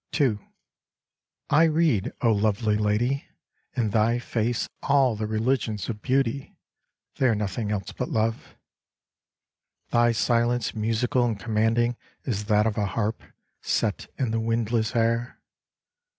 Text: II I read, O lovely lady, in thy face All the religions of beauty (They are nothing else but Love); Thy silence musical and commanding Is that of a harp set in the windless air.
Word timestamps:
II 0.19 0.39
I 1.51 1.65
read, 1.65 2.11
O 2.23 2.31
lovely 2.31 2.75
lady, 2.75 3.25
in 3.77 3.91
thy 3.91 4.17
face 4.17 4.67
All 4.81 5.15
the 5.15 5.27
religions 5.27 5.89
of 5.89 6.01
beauty 6.01 6.55
(They 7.17 7.27
are 7.27 7.35
nothing 7.35 7.71
else 7.71 7.91
but 7.91 8.09
Love); 8.09 8.55
Thy 9.91 10.11
silence 10.11 10.73
musical 10.73 11.23
and 11.25 11.39
commanding 11.39 11.97
Is 12.23 12.45
that 12.45 12.65
of 12.65 12.79
a 12.79 12.87
harp 12.87 13.21
set 13.61 14.07
in 14.17 14.31
the 14.31 14.39
windless 14.39 14.95
air. 14.95 15.39